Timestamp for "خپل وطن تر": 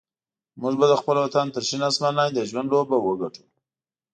1.01-1.63